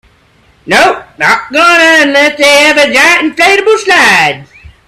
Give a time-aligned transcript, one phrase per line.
[0.65, 4.47] Nope, not going unless they have a giant inflatable slide.